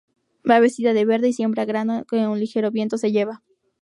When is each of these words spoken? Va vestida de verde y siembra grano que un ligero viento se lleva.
Va 0.51 0.59
vestida 0.59 0.95
de 0.95 1.05
verde 1.05 1.27
y 1.29 1.33
siembra 1.33 1.63
grano 1.65 2.05
que 2.05 2.15
un 2.25 2.39
ligero 2.39 2.71
viento 2.71 2.97
se 2.97 3.11
lleva. 3.11 3.43